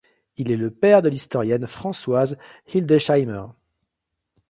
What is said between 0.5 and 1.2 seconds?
le père de